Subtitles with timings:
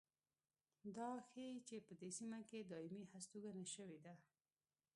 [0.97, 4.13] دا ښيي چې په دې سیمه کې دایمي هستوګنه شوې ده.